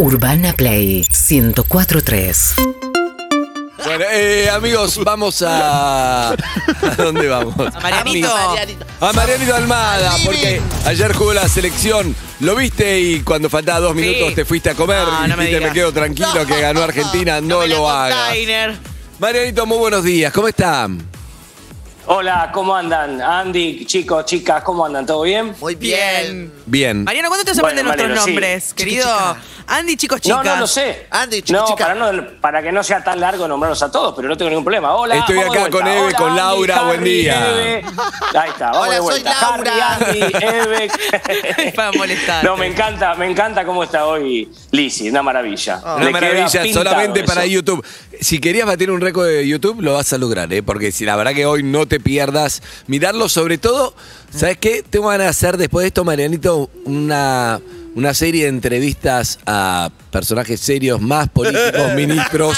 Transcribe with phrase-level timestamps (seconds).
[0.00, 2.54] Urbana Play 1043.
[3.84, 6.30] Bueno, eh, amigos, vamos a.
[6.32, 6.36] ¿A
[6.96, 7.54] dónde vamos?
[7.58, 8.34] A Marianito.
[8.98, 12.16] A Marianito Almada, porque ayer jugó la selección.
[12.40, 15.02] ¿Lo viste y cuando faltaba dos minutos te fuiste a comer?
[15.06, 15.62] No, no me dijiste, digas.
[15.70, 18.28] me quedo tranquilo que ganó Argentina, no, lo hagas.
[18.28, 18.78] container.
[19.18, 21.10] Marianito, muy buenos días, ¿cómo están?
[22.06, 23.20] Hola, ¿cómo andan?
[23.20, 25.06] Andy, chicos, chicas, ¿cómo andan?
[25.06, 25.54] ¿Todo bien?
[25.60, 26.50] Muy bien.
[26.66, 27.04] Bien.
[27.04, 28.30] Mariano, ¿cuándo te Bueno, aprender nuestros Mariano, sí.
[28.30, 29.36] nombres, Chica, querido?
[29.72, 30.44] Andy, chicos, chicas.
[30.44, 31.06] No, no lo sé.
[31.10, 31.86] Andy, chica, no, chica.
[31.86, 34.64] Para, no, para que no sea tan largo nombrarlos a todos, pero no tengo ningún
[34.64, 34.94] problema.
[34.94, 37.50] Hola, Estoy acá con Eve, Hola, con Andy, Laura, buen día.
[37.50, 37.84] Eve.
[38.34, 39.36] Ahí está, vamos Hola, de soy vuelta.
[39.40, 39.94] Laura.
[39.94, 41.72] Harry, Andy, Eve.
[41.76, 42.46] Para molestarte.
[42.46, 45.80] No, me encanta, me encanta cómo está hoy Lizzy, una maravilla.
[45.84, 47.46] Una Le queda maravilla, solamente para.
[47.46, 47.84] YouTube.
[48.20, 50.62] Si querías batir un récord de YouTube, lo vas a lograr, ¿eh?
[50.64, 53.94] Porque si la verdad que hoy no te pierdas mirarlo, sobre todo,
[54.34, 54.82] ¿sabes qué?
[54.88, 57.60] Tengo ganas de hacer después de esto, Marianito, una,
[57.94, 62.56] una serie de entrevistas a personajes serios, más políticos, ministros,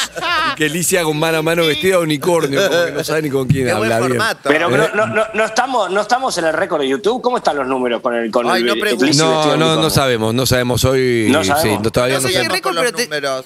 [0.52, 3.22] y que Licia haga un mano a mano vestida de unicornio, como que no sabe
[3.22, 4.08] ni con quién Qué buen habla bien.
[4.10, 4.40] formato.
[4.48, 7.22] Pero, Pero- pero no, no, no estamos, no estamos en el récord de YouTube.
[7.22, 9.08] ¿Cómo están los números con el con Ay, el, no el preguntes.
[9.08, 11.28] Lizzy vestido No, de no, sabemos, no sabemos hoy.
[11.30, 11.62] No sabemos.
[11.78, 12.48] sí, no- todavía No no, sé sabemos.
[12.52, 13.44] qué récord, con los pero te- números.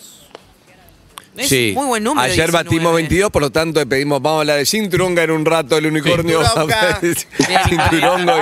[1.36, 1.72] Es Sí.
[1.74, 2.22] muy buen número.
[2.24, 2.64] Ayer 19.
[2.64, 5.76] batimos 22, por lo tanto le pedimos, vamos a hablar de cinturonga en un rato,
[5.76, 6.40] el unicornio.
[7.68, 8.32] Cinturongo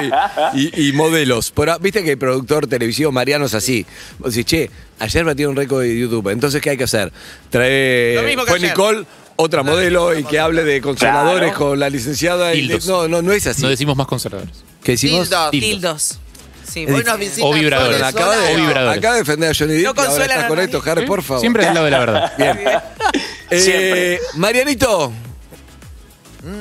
[0.54, 1.50] y, y- y modelos.
[1.54, 3.84] Pero, Viste que el productor televisivo Mariano es así.
[4.18, 6.28] Vos decís, che, ayer batieron un récord de YouTube.
[6.30, 7.12] Entonces, ¿qué hay que hacer?
[7.50, 8.14] Trae.
[8.16, 8.70] Lo mismo que Fue ayer.
[8.70, 9.04] Nicole,
[9.36, 11.58] otra modelo, y que hable de consoladores Claro.
[11.70, 12.54] con la licenciada.
[12.54, 13.62] y- no, no, no es así.
[13.62, 14.54] No decimos más conservadores.
[14.82, 15.30] ¿Qué decimos?
[15.50, 16.18] Dildos.
[16.68, 18.02] Sí, Hoy nos visita O vibradores.
[18.02, 18.98] Acaba de, O vibradores.
[18.98, 21.40] acaba de defender a Johnny Depp No y ahora estás con esto, Harry, por favor.
[21.40, 22.32] Siempre del lado de la verdad.
[22.38, 22.58] Bien.
[23.50, 24.18] Eh.
[24.34, 25.12] Marianito,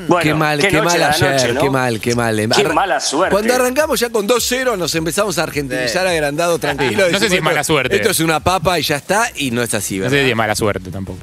[0.08, 1.62] Bueno, qué mal, qué, noche mal la ayer, noche, ¿no?
[1.62, 2.36] qué mal, qué mal.
[2.36, 3.34] Qué Arran- mala suerte.
[3.34, 7.06] Cuando arrancamos ya con 2-0 nos empezamos a argentinizar agrandado, tranquilo.
[7.08, 7.12] Sí.
[7.14, 7.96] No sé si es mala suerte.
[7.96, 10.36] Esto es una papa y ya está, y no es así, No sé si es
[10.36, 11.20] mala suerte tampoco.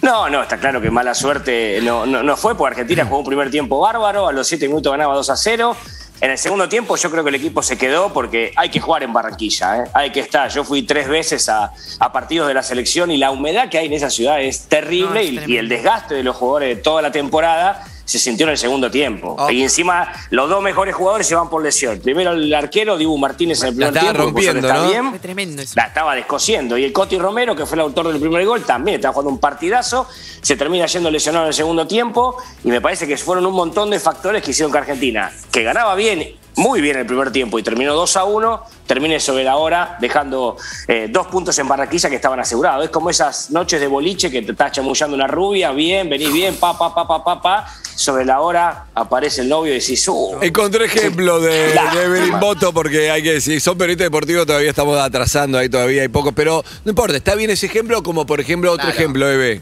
[0.00, 3.26] No, no, está claro que mala suerte no, no, no fue, porque Argentina jugó un
[3.26, 5.76] primer tiempo bárbaro, a los 7 minutos ganaba 2 a 0.
[6.22, 9.02] En el segundo tiempo yo creo que el equipo se quedó porque hay que jugar
[9.02, 9.84] en Barranquilla, ¿eh?
[9.92, 10.48] hay que estar.
[10.50, 13.86] Yo fui tres veces a, a partidos de la selección y la humedad que hay
[13.86, 16.80] en esa ciudad es terrible No, es y- y, el desgaste de los jugadores de
[16.80, 19.36] toda la temporada se sintió en el segundo tiempo.
[19.38, 19.50] Oh.
[19.50, 21.98] Y encima los dos mejores jugadores se van por lesión.
[22.00, 24.88] Primero el arquero, Dibu Martínez en el La primer estaba tiempo, rompiendo, está ¿no?
[24.90, 25.72] bien Fue tremendo eso.
[25.76, 26.76] la estaba descosiendo.
[26.76, 29.38] Y el Coti Romero, que fue el autor del primer gol, también estaba jugando un
[29.38, 30.06] partidazo.
[30.42, 32.36] Se termina yendo lesionado en el segundo tiempo.
[32.64, 35.94] Y me parece que fueron un montón de factores que hicieron que Argentina, que ganaba
[35.94, 39.96] bien, muy bien el primer tiempo y terminó 2 a 1, termine sobre la hora,
[40.00, 42.84] dejando eh, dos puntos en Barranquilla que estaban asegurados.
[42.84, 46.56] Es como esas noches de boliche que te está chamullando una rubia, bien, venís bien,
[46.56, 47.66] pa, pa, pa, pa, pa, pa.
[47.94, 52.72] Sobre la hora aparece el novio y decís, uh, Encontré ejemplo de, de Evelyn Boto
[52.72, 56.64] porque hay que decir, son periodistas deportivos, todavía estamos atrasando, ahí todavía hay pocos, pero
[56.84, 58.98] no importa, está bien ese ejemplo como por ejemplo otro Claro.
[58.98, 59.60] ejemplo, Eve.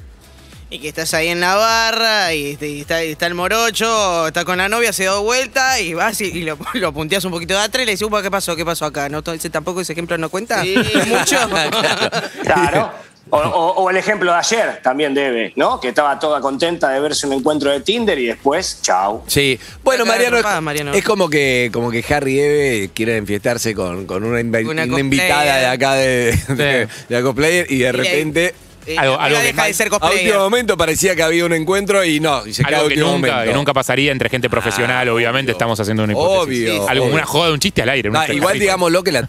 [0.72, 4.44] Y que estás ahí en la barra y, y está, y está el morocho, está
[4.44, 7.54] con la novia, se da vuelta y vas y, y lo, lo punteas un poquito
[7.54, 8.54] de atrás y le dices, "Upa, ¿qué pasó?
[8.54, 9.08] ¿Qué pasó acá?
[9.08, 10.62] ¿No, ese, ¿Tampoco ese ejemplo no cuenta?
[10.62, 10.74] Sí.
[11.08, 11.36] Mucho.
[12.44, 12.92] Claro.
[13.32, 15.78] O, o- o el ejemplo de ayer también debe, ¿no?
[15.80, 19.22] Que estaba toda contenta de verse un encuentro de Tinder y después, chau.
[19.28, 20.92] Sí, bueno, Mariano, es- Mariano.
[20.94, 24.82] es como que, como que Harry y Eve quieren enfiestarse con, con una, invi- Una
[24.84, 28.54] una invitada de acá de, de, de la cosplayer y de repente
[28.94, 32.20] Eh, Algo- que deja de ser a último momento parecía que había un encuentro y
[32.20, 33.50] no, y se cae a Algo que último nunca, momento.
[33.52, 35.58] que nunca pasaría entre gente profesional, Ah, obviamente obvio.
[35.58, 36.68] estamos haciendo una hipótesis.
[36.70, 37.14] Obvio, Algo, obvio.
[37.14, 38.08] una joda, un chiste al aire.
[38.10, 38.62] una No, igual rica.
[38.64, 39.28] digámoslo que la,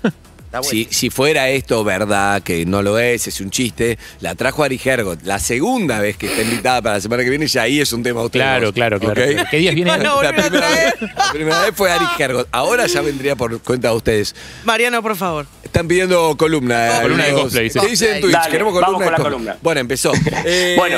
[0.59, 0.69] bueno.
[0.69, 4.79] si, si fuera esto verdad, que no lo es, es un chiste, la trajo Ari
[4.83, 5.23] Hergot.
[5.23, 8.03] La segunda vez que está invitada para la semana que viene, ya ahí es un
[8.03, 9.21] tema de Claro, claro, claro.
[9.49, 9.91] ¿Qué días viene?
[9.91, 12.47] A La primera, vez, la primera vez fue Ari Hergot.
[12.51, 14.35] Ahora ya vendría por cuenta de ustedes.
[14.63, 15.45] Mariano, por favor.
[15.63, 16.97] Están pidiendo columna.
[16.99, 17.79] eh, Columna de cosplay, sí.
[17.79, 18.33] ¿Qué dicen en Twitch?
[18.33, 19.57] Dale, Queremos vamos columna con de la columna.
[19.61, 20.11] Bueno, empezó.
[20.45, 20.97] Eh, Bueno.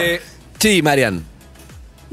[0.60, 1.24] Sí, Marian.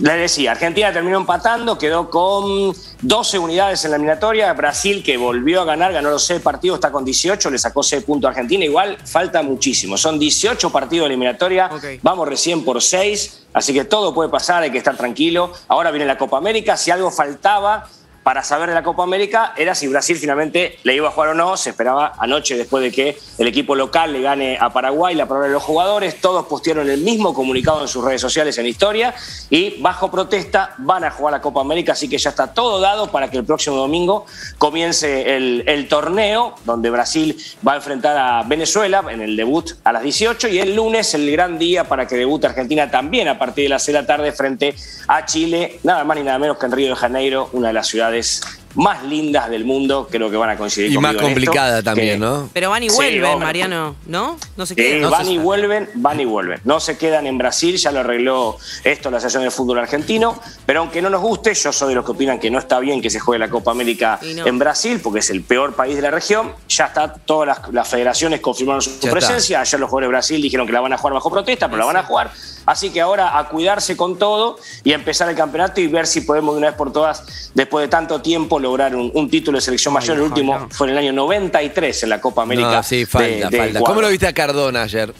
[0.00, 4.50] Les decía, Argentina terminó empatando, quedó con 12 unidades en la eliminatoria.
[4.54, 8.04] Brasil, que volvió a ganar, ganó los 6 partidos, está con 18, le sacó 6
[8.04, 8.64] puntos a Argentina.
[8.64, 9.98] Igual falta muchísimo.
[9.98, 11.84] Son 18 partidos de eliminatoria, Ok.
[12.02, 15.52] vamos recién por 6, así que todo puede pasar, hay que estar tranquilo.
[15.68, 17.86] Ahora viene la Copa América, si algo faltaba
[18.22, 21.34] para saber de la Copa América era si Brasil finalmente le iba a jugar o
[21.34, 21.56] no.
[21.56, 25.48] Se esperaba anoche después de que el equipo local le gane a Paraguay, la palabra
[25.48, 26.20] de los jugadores.
[26.20, 29.14] Todos postearon el mismo comunicado en sus redes sociales en historia
[29.48, 33.10] y bajo protesta van a jugar la Copa América, así que ya está todo dado
[33.10, 34.26] para que el próximo domingo
[34.58, 37.36] comience el, torneo donde Brasil
[37.66, 41.30] va a enfrentar a Venezuela en el debut a las 18 y el lunes el
[41.32, 44.32] gran día para que debute Argentina también a partir de las 6 de la tarde
[44.32, 44.74] frente
[45.08, 47.88] a Chile, nada más ni nada menos que en Río de Janeiro, una de las
[47.88, 51.82] ciudades Felicidades más lindas del mundo, creo que van a coincidir Y más esto, complicada
[51.82, 52.48] también, que- ¿no?
[52.52, 53.38] Pero van y Sí, vuelven.
[53.38, 54.36] Mariano, ¿no?
[54.56, 55.00] No se Eh, quedan.
[55.02, 56.60] no van se y vuelven, van y vuelven.
[56.64, 60.80] No se quedan en Brasil, ya lo arregló esto la Asociación de Fútbol Argentino, pero
[60.80, 63.10] aunque no nos guste, yo soy de los que opinan que no está bien que
[63.10, 64.46] se juegue la Copa América no.
[64.46, 66.52] en Brasil, porque es el peor país de la región.
[66.68, 69.10] Ya está, todas las, las federaciones confirmaron su Ya está.
[69.10, 69.60] presencia.
[69.60, 71.86] Ayer los jugadores de Brasil dijeron que la van a jugar bajo protesta, pero la
[71.86, 72.30] van a jugar.
[72.66, 76.20] Así que ahora a cuidarse con todo y a empezar el campeonato y ver si
[76.20, 79.62] podemos de una vez por todas, después de tanto tiempo, lograr un, un título de
[79.62, 80.16] selección mayor.
[80.16, 82.70] el último fue en el año 93 en la Copa América.
[82.70, 83.80] No, sí, falta, de- de falta.
[83.80, 85.12] ¿Cómo lo viste a Cardona ayer?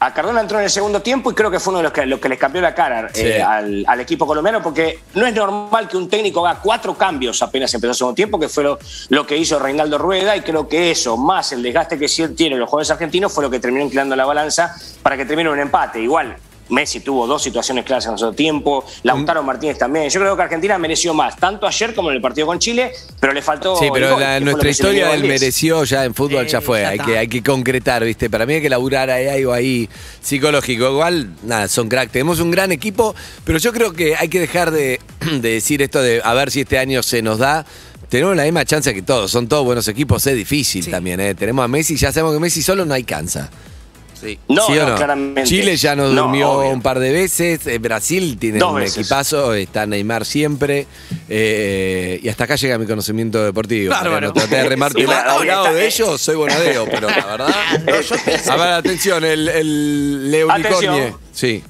[0.00, 2.04] A Cardona entró en el segundo tiempo y creo que fue uno de los que,
[2.04, 3.22] los que les cambió la cara Sí.
[3.22, 7.40] eh, al, al equipo colombiano, porque no es normal que un técnico haga cuatro cambios
[7.42, 8.78] apenas empezó el segundo tiempo, que fue lo,
[9.08, 12.68] lo que hizo Reinaldo Rueda, y creo que eso, más el desgaste que tienen los
[12.68, 16.00] jugadores argentinos, fue lo que terminó inclinando la balanza para que termine un empate.
[16.02, 16.36] Igual.
[16.70, 19.46] Messi tuvo dos situaciones claras en segundo tiempo, Lautaro Mm.
[19.46, 20.08] Martínez también.
[20.08, 23.32] Yo creo que Argentina mereció más, tanto ayer como en el partido con Chile, pero
[23.32, 23.76] le faltó.
[23.76, 25.40] Sí, el pero gol, la- fue nuestra historia del al 10.
[25.40, 26.80] mereció ya en fútbol Eh, ya fue.
[26.82, 28.30] ya hay, que, hay que concretar, ¿viste?
[28.30, 29.88] Para mí hay que laburar ahí algo ahí
[30.22, 30.90] psicológico.
[30.90, 32.10] Igual, nada, son crack.
[32.10, 33.14] Tenemos un gran equipo,
[33.44, 35.00] pero yo creo que hay que dejar de,
[35.40, 37.64] de decir esto de a ver si este año se nos da.
[38.08, 40.90] Tenemos la misma chance que todos, son todos buenos equipos, es difícil Sí.
[40.90, 41.34] también, ¿eh?
[41.34, 43.50] Tenemos a Messi, ya sabemos que Messi solo no alcanza.
[44.24, 44.38] Sí.
[44.48, 44.96] No, ¿Sí o no, no?
[44.96, 45.42] claramente.
[45.44, 46.70] Chile ya nos No, durmió obvio.
[46.70, 47.66] un par de veces.
[47.66, 48.98] eh, Brasil tiene Dos un veces.
[48.98, 49.52] equipazo.
[49.54, 50.86] Está Neymar siempre.
[51.28, 53.90] eh, y hasta acá llega mi conocimiento deportivo.
[53.90, 54.12] Bárbaro.
[54.14, 54.32] Mariano.
[54.32, 57.26] Traté de remarte Sí, la- bueno, al lado está- de ellos, soy bonadeo, pero la
[57.26, 57.48] verdad.
[57.84, 61.16] No, pensé- A ver, atención, el, el Atención.
[61.32, 61.62] Sí.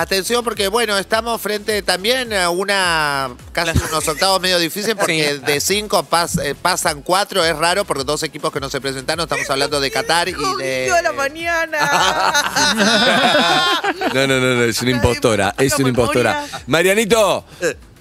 [0.00, 5.40] Atención porque bueno, estamos frente también a una casi unos octavos medio difíciles porque Sí.
[5.44, 9.24] de cinco pas- eh, pasan cuatro, es raro porque dos equipos que no se presentaron,
[9.24, 10.92] estamos hablando de Qatar y de...
[10.96, 11.78] a la mañana.
[14.14, 15.54] No, no, no, no, es una impostora.
[15.58, 16.44] Es una impostora.
[16.66, 17.44] Marianito,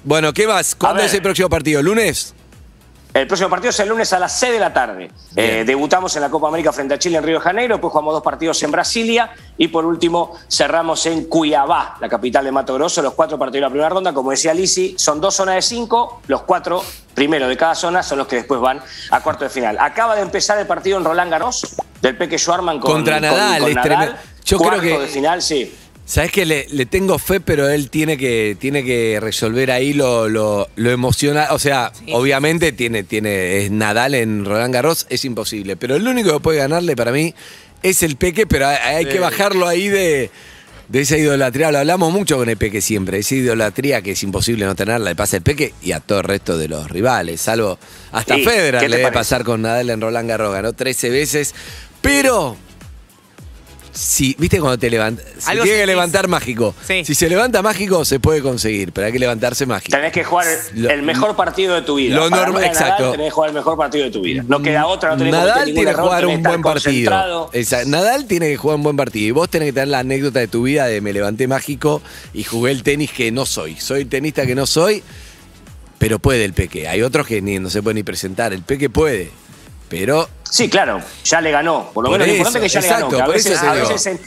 [0.04, 0.76] bueno, ¿qué más?
[0.76, 1.82] ¿Cuándo es el próximo partido?
[1.82, 2.34] ¿Lunes?
[3.18, 5.10] El próximo partido es el lunes a las 6 de la tarde.
[5.36, 8.14] Eh, debutamos en la Copa América frente a Chile en Río de Janeiro, después jugamos
[8.14, 13.02] dos partidos en Brasilia y por último cerramos en Cuiabá, la capital de Mato Grosso,
[13.02, 14.14] los cuatro partidos de la primera ronda.
[14.14, 16.84] Como decía Lisi, son dos zonas de cinco, los cuatro
[17.16, 19.78] primeros de cada zona son los que después van a cuarto de final.
[19.80, 23.60] Acaba de empezar el partido en Roland Garros del Peque Schwarman con, Contra con- Nadal,
[23.62, 24.18] con es Nadal.
[24.46, 25.76] Yo creo Cuarto que- de final, sí.
[26.08, 30.30] Sabes que le, le tengo fe, pero él tiene que, tiene que resolver ahí lo,
[30.30, 31.50] lo, lo emocional.
[31.52, 35.76] O sea, obviamente tiene, tiene, es Nadal en Roland Garros, es imposible.
[35.76, 37.36] Pero el único que puede ganarle para mí
[37.84, 40.32] es el Peque, pero hay, hay que bajarlo ahí de,
[40.88, 41.72] de esa idolatría.
[41.74, 43.20] Lo hablamos mucho con el Peque siempre.
[43.20, 46.24] Esa idolatría que es imposible no tenerla, le pasa al Peque y a todo el
[46.24, 47.42] resto de los rivales.
[47.42, 47.78] Salvo
[48.14, 50.54] hasta Sí, Federer ¿qué le debe pasar con Nadal en Roland Garros.
[50.54, 51.54] Ganó 13 veces.
[52.02, 52.56] Pero
[53.98, 55.88] si, viste cuando te levantas, se Algo tiene que sentís.
[55.88, 56.76] levantar mágico.
[56.88, 57.04] Sí.
[57.06, 59.96] Si se levanta mágico, se puede conseguir, pero hay que levantarse mágico.
[59.98, 60.46] Tenés que jugar
[60.76, 62.16] Lo- el mejor partido de tu vida.
[62.16, 63.12] lo Para normal- ganar exacto.
[63.12, 64.44] Tenés que jugar el mejor partido de tu vida.
[64.48, 66.44] No queda otra, no tenés que Nadal cometer ningún tiene que error, jugar tenés un
[66.44, 66.92] buen partido.
[67.12, 67.50] concentrado.
[67.54, 69.28] Esa- Nadal tiene que jugar un buen partido.
[69.28, 72.02] Y vos tenés que tener la anécdota de tu vida de me levanté mágico
[72.34, 73.76] y jugué el tenis que no soy.
[73.80, 75.04] Soy el tenista que no soy,
[75.98, 76.88] pero puede el Peque.
[76.88, 78.54] Hay otros que ni, no se pueden ni presentar.
[78.54, 79.32] El Peque puede,
[79.90, 81.92] pero Sí, claro, ya le ganó.
[81.94, 83.26] Por lo menos lo importante es que ya exacto, le ganó.
[83.26, 83.88] Que a veces, te a digo.
[83.90, 84.20] veces en,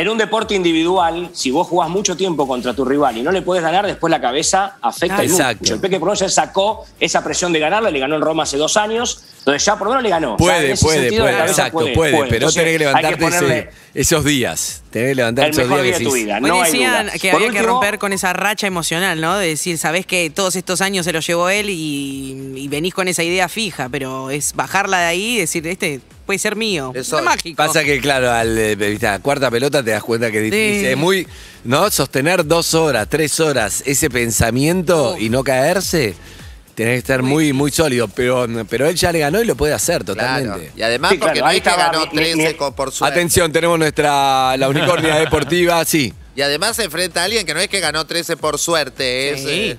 [0.00, 3.42] en un deporte individual, si vos jugás mucho tiempo contra tu rival y no le
[3.42, 5.74] puedes ganar, después la cabeza afecta Ah, y mucho.
[5.74, 8.42] El Peque por lo menos ya sacó esa presión de ganarle, le ganó en Roma
[8.44, 10.36] hace dos años, entonces ya por lo menos le ganó.
[10.36, 14.24] Puede, ese puede, sentido, puede, exacto, puede, pero Entonces, tenés que levantarte ponerle ese- esos
[14.24, 14.82] días.
[14.90, 17.18] Tenés que levantar el esos días día que de tu vida, no hay decían duda.
[17.18, 19.36] que Por había que último, romper con esa racha emocional, ¿no?
[19.38, 23.08] De decir, sabés que todos estos años se los llevó él y, y venís con
[23.08, 26.92] esa idea fija, pero es bajarla de ahí y decir, este puede ser mío.
[26.94, 27.56] Eso- es mágico.
[27.56, 30.80] Pasa que, claro, al eh, a cuarta pelota te das cuenta que es difícil.
[30.82, 30.86] Sí.
[30.88, 31.26] Es muy,
[31.64, 31.90] ¿no?
[31.90, 36.14] Sostener dos horas, tres horas ese pensamiento y no caerse,
[36.74, 38.08] tenés que estar muy, muy sólido.
[38.08, 40.20] Pero, pero él ya le ganó y lo puede hacer Claro.
[40.20, 40.72] totalmente.
[40.76, 42.74] Y además Sí, porque claro, no ahí es que ganó mi- mi- 13 mi- con-
[42.74, 43.14] por suerte.
[43.18, 46.12] Atención, tenemos nuestra, la unicornia deportiva, sí.
[46.36, 49.40] Y además se enfrenta a alguien que no es que ganó 13 por suerte, es,
[49.40, 49.46] Sí.
[49.48, 49.76] eh,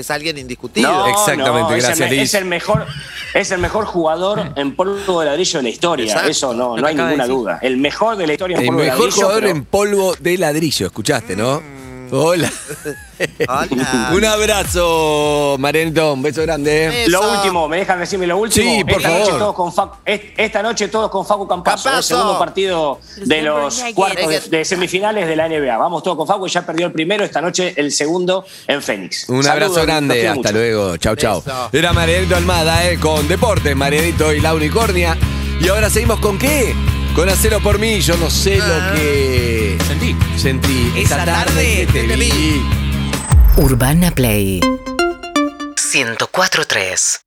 [0.00, 0.90] es alguien indiscutido.
[0.90, 2.22] No, Exactamente, no, es gracias, el, me- Liz.
[2.28, 2.86] Es el mejor,
[3.34, 6.04] es el mejor jugador en polvo de ladrillo de la historia.
[6.06, 6.30] Exacto.
[6.30, 7.58] Eso no, no hay ninguna duda.
[7.62, 9.16] El mejor de la historia en El polvo de mejor ladrillo.
[9.22, 11.75] jugador pero- en polvo de ladrillo, escuchaste, ¿no?
[12.10, 12.52] Hola.
[13.48, 14.10] Hola.
[14.14, 17.02] Un abrazo, Marianito, un beso grande.
[17.04, 17.10] Eso.
[17.10, 18.70] Lo último, ¿me dejan decirme lo último?
[18.70, 19.20] Sí, por esta favor.
[19.26, 21.96] Noche todos con Facu- es- esta noche todos con Facu Campazo, Campazo.
[21.98, 25.76] el segundo partido de los cuartos de, de semifinales de la NBA.
[25.76, 29.28] Vamos todos con Facu, ya perdió el primero, esta noche el segundo en Fénix.
[29.28, 30.52] Un Saludos, abrazo grande, hasta mucho.
[30.52, 30.96] luego.
[30.98, 31.42] Chau, chau.
[31.42, 31.70] Beso.
[31.72, 35.16] Era Marianito Almada, eh, con Deportes, Marianito y la Unicornia.
[35.60, 36.74] Y ahora seguimos con qué?
[37.14, 38.90] Con Hacelo por mí, yo no sé Ah.
[38.92, 39.55] lo que
[40.06, 40.38] Sentí.
[40.38, 42.30] sentí Esa tarde que te te vi.
[42.30, 42.62] vi.
[43.56, 44.60] Urbana Play
[45.92, 47.25] 1043.